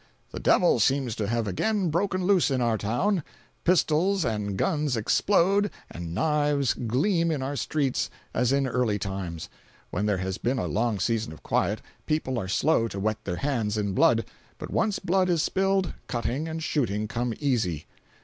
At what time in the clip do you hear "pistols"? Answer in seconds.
3.63-4.25